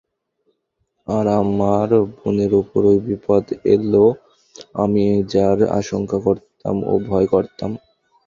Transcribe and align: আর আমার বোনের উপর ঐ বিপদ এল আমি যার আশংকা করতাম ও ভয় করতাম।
আর 1.07 1.25
আমার 1.39 1.89
বোনের 2.15 2.51
উপর 2.61 2.81
ঐ 2.85 3.05
বিপদ 3.07 3.43
এল 3.73 3.93
আমি 4.75 5.03
যার 5.33 5.59
আশংকা 5.79 6.17
করতাম 6.25 6.75
ও 6.83 7.03
ভয় 7.07 7.27
করতাম। 7.33 7.71